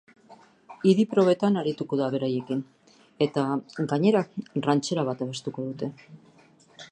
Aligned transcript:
Idi-probetan 0.91 1.59
arituko 1.61 1.99
da 1.99 2.07
beraiekin, 2.15 2.63
eta, 3.27 3.43
gainera, 3.93 4.25
ranchera 4.69 5.07
bat 5.13 5.21
abestuko 5.27 5.67
dute. 5.69 5.93